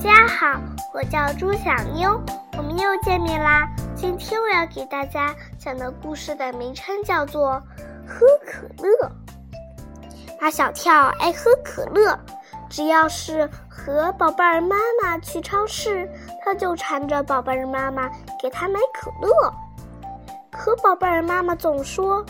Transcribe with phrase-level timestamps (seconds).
[0.00, 0.58] 家好，
[0.94, 2.18] 我叫朱小妞，
[2.56, 3.68] 我们又见面啦。
[3.94, 7.62] 今天我要给大家讲的故事的名称叫做
[8.08, 9.08] 《喝可乐》。
[10.40, 12.18] 马小跳爱喝可乐，
[12.70, 16.10] 只要是和宝贝儿妈妈去超市，
[16.42, 19.54] 他就缠着宝贝儿妈妈给他买可乐。
[20.50, 22.24] 可宝贝儿妈妈总说，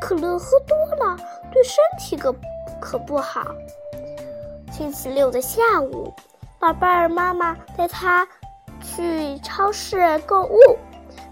[0.00, 0.76] 可乐喝多
[1.06, 1.16] 了
[1.52, 2.34] 对身体可
[2.80, 3.46] 可不好。
[4.72, 6.12] 星期六的下午，
[6.60, 8.28] 宝贝儿妈妈带他
[8.82, 10.58] 去超市购物，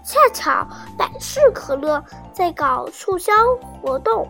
[0.03, 3.31] 恰巧百事可乐在搞促销
[3.79, 4.27] 活动，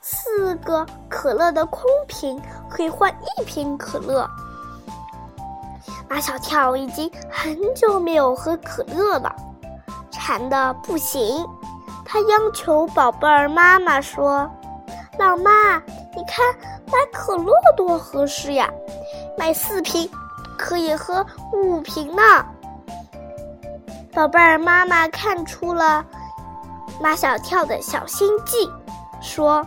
[0.00, 4.24] 四个可乐的空瓶可以换一瓶可乐。
[6.08, 9.34] 马小跳已经很久没有喝可乐了，
[10.12, 11.44] 馋的不行，
[12.04, 14.48] 他央求宝贝儿妈妈说
[15.18, 15.74] ：“老妈，
[16.14, 16.54] 你看。”
[16.92, 18.68] 买可乐多合适呀！
[19.40, 20.06] 买四瓶
[20.58, 21.24] 可以喝
[21.54, 22.22] 五瓶呢。
[24.12, 26.04] 宝贝儿，妈妈看出了
[27.00, 28.70] 马小跳的小心计，
[29.22, 29.66] 说：“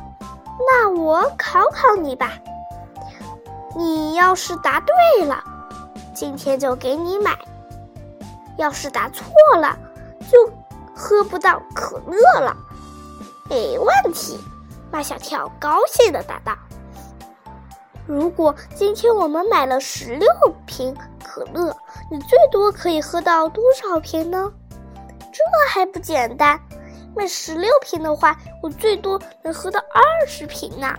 [0.70, 2.34] 那我考考你吧。
[3.76, 5.44] 你要是答对了，
[6.14, 7.32] 今天就给你买；
[8.60, 9.26] 要是答错
[9.58, 9.76] 了，
[10.32, 10.38] 就
[10.96, 12.56] 喝不到可乐了。”
[13.50, 14.40] 没问题，
[14.92, 16.56] 马小跳高兴的答道。
[18.06, 20.28] 如果今天我们买了十六
[20.66, 21.76] 瓶可乐，
[22.12, 24.52] 你最多可以喝到多少瓶呢？
[25.32, 26.60] 这还不简单，
[27.16, 30.94] 买十六瓶的话，我最多能喝到二十瓶呢。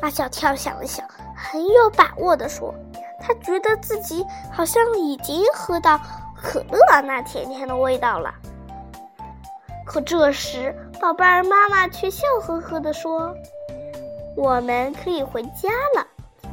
[0.00, 2.74] 马小跳想了想，很有把握地说
[3.20, 6.00] ：“他觉得自己好像已经喝到
[6.42, 8.34] 可乐那甜甜的味道了。”
[9.86, 13.34] 可这时，宝贝儿妈妈却笑呵呵地说。
[14.36, 16.06] 我们可以回家了。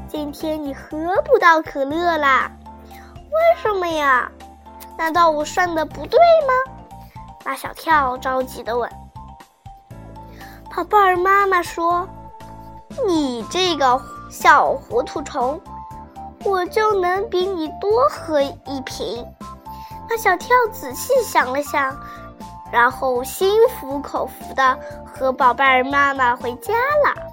[0.07, 2.49] 今天你喝不到可乐啦？
[2.89, 4.31] 为什么呀？
[4.97, 6.73] 难道我算的不对吗？
[7.43, 8.89] 马小跳着急的问。
[10.73, 12.07] 宝贝儿妈妈说
[13.05, 15.59] ：“你这个小糊涂虫，
[16.45, 19.27] 我就能比你多喝一瓶。”
[20.09, 21.97] 马小跳仔细想了想，
[22.71, 27.32] 然后心服口服的和宝贝儿妈妈回家了。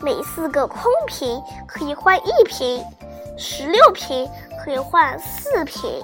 [0.00, 2.84] 每四个空瓶可以换一瓶，
[3.36, 4.28] 十六瓶
[4.62, 6.02] 可以换四瓶，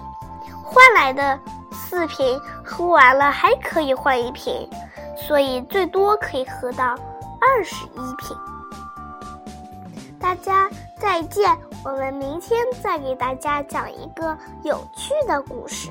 [0.64, 1.38] 换来的
[1.72, 4.68] 四瓶喝完了还可以换一瓶，
[5.16, 6.96] 所以最多可以喝到
[7.40, 8.36] 二十一瓶。
[10.18, 10.68] 大家
[10.98, 15.90] 再见，我们明天再给大家讲一个有趣的故事。